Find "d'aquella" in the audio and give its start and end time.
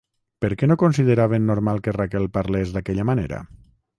2.79-3.09